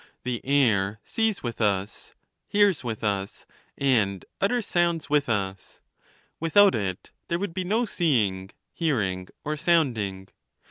[0.23, 2.15] The air sees with us,
[2.47, 3.45] hears with us,
[3.77, 5.79] and utters Sounds with us;
[6.39, 10.29] without it, there would be no seeing, hearing, or sounding.